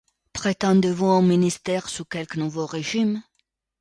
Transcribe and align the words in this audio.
Prétendez-vous 0.33 1.05
à 1.11 1.17
un 1.17 1.21
ministère 1.21 1.87
sous 1.87 2.05
quelque 2.05 2.39
nouveau 2.39 2.65
régime? 2.65 3.21